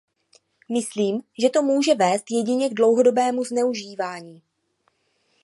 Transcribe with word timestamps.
Myslím, 0.71 1.21
že 1.41 1.49
to 1.49 1.61
může 1.61 1.95
vést 1.95 2.23
jedině 2.31 2.69
k 2.69 2.73
dlouhodobému 2.73 3.43
zneužívání. 3.43 4.41